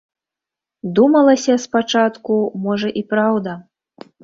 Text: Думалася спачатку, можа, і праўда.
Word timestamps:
Думалася 0.99 1.53
спачатку, 1.67 2.41
можа, 2.67 2.87
і 3.03 3.07
праўда. 3.15 3.57